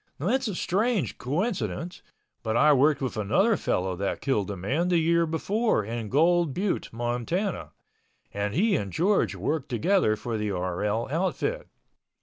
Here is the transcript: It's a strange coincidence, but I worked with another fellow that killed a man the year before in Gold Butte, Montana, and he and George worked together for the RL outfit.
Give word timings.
It's 0.19 0.47
a 0.47 0.55
strange 0.55 1.19
coincidence, 1.19 2.01
but 2.41 2.57
I 2.57 2.73
worked 2.73 3.03
with 3.03 3.17
another 3.17 3.55
fellow 3.55 3.95
that 3.97 4.19
killed 4.19 4.49
a 4.49 4.57
man 4.57 4.87
the 4.87 4.97
year 4.97 5.27
before 5.27 5.85
in 5.85 6.09
Gold 6.09 6.55
Butte, 6.55 6.89
Montana, 6.91 7.69
and 8.33 8.55
he 8.55 8.75
and 8.75 8.91
George 8.91 9.35
worked 9.35 9.69
together 9.69 10.15
for 10.15 10.39
the 10.39 10.49
RL 10.49 11.07
outfit. 11.11 11.67